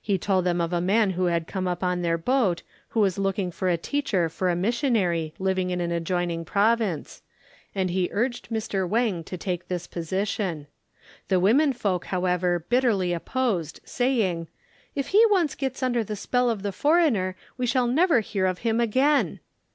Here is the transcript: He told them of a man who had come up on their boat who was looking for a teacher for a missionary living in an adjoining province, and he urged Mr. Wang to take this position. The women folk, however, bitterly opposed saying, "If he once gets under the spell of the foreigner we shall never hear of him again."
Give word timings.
He 0.00 0.16
told 0.16 0.46
them 0.46 0.58
of 0.62 0.72
a 0.72 0.80
man 0.80 1.10
who 1.10 1.26
had 1.26 1.46
come 1.46 1.68
up 1.68 1.82
on 1.84 2.00
their 2.00 2.16
boat 2.16 2.62
who 2.88 3.00
was 3.00 3.18
looking 3.18 3.50
for 3.50 3.68
a 3.68 3.76
teacher 3.76 4.30
for 4.30 4.48
a 4.48 4.56
missionary 4.56 5.34
living 5.38 5.68
in 5.68 5.82
an 5.82 5.92
adjoining 5.92 6.46
province, 6.46 7.20
and 7.74 7.90
he 7.90 8.08
urged 8.10 8.48
Mr. 8.48 8.88
Wang 8.88 9.22
to 9.24 9.36
take 9.36 9.68
this 9.68 9.86
position. 9.86 10.66
The 11.28 11.38
women 11.40 11.74
folk, 11.74 12.06
however, 12.06 12.64
bitterly 12.66 13.12
opposed 13.12 13.80
saying, 13.84 14.48
"If 14.94 15.08
he 15.08 15.22
once 15.28 15.54
gets 15.54 15.82
under 15.82 16.02
the 16.02 16.16
spell 16.16 16.48
of 16.48 16.62
the 16.62 16.72
foreigner 16.72 17.36
we 17.58 17.66
shall 17.66 17.86
never 17.86 18.20
hear 18.20 18.46
of 18.46 18.60
him 18.60 18.80
again." 18.80 19.40